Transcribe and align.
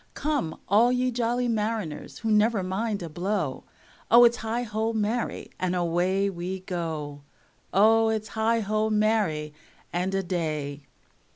Come 0.15 0.59
all 0.67 0.91
ye 0.91 1.11
jolly 1.11 1.47
mariners 1.47 2.17
who 2.17 2.31
never 2.31 2.63
mind 2.63 3.03
a 3.03 3.07
blow, 3.07 3.65
O, 4.09 4.23
its 4.23 4.37
heigho, 4.37 4.93
marry, 4.95 5.51
and 5.59 5.75
away 5.75 6.27
we 6.27 6.61
go. 6.61 7.21
O, 7.71 8.09
its 8.09 8.29
heigho, 8.29 8.89
marry, 8.89 9.53
and 9.93 10.15
a 10.15 10.23
day! 10.23 10.87